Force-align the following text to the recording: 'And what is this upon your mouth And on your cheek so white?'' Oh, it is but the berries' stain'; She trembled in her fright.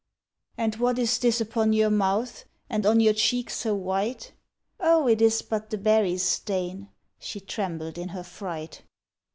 'And 0.57 0.77
what 0.77 0.97
is 0.97 1.19
this 1.19 1.39
upon 1.39 1.73
your 1.73 1.91
mouth 1.91 2.45
And 2.71 2.87
on 2.87 2.99
your 2.99 3.13
cheek 3.13 3.51
so 3.51 3.75
white?'' 3.75 4.31
Oh, 4.79 5.07
it 5.07 5.21
is 5.21 5.43
but 5.43 5.69
the 5.69 5.77
berries' 5.77 6.23
stain'; 6.23 6.89
She 7.19 7.39
trembled 7.39 7.99
in 7.99 8.09
her 8.09 8.23
fright. 8.23 8.81